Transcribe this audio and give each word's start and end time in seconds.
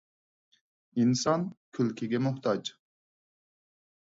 ئىنسان 1.03 1.45
كۈلكىگە 1.79 2.23
موھتاج. 2.29 2.73